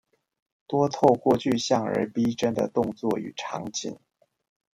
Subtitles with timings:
[0.65, 3.99] 多透過具象而逼真的動作與場景